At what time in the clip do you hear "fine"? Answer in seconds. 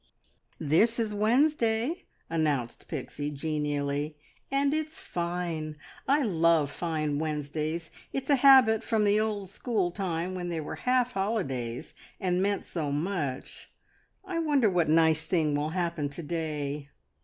4.99-5.75, 6.71-7.19